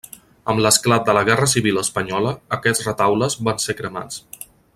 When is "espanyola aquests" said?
1.83-2.89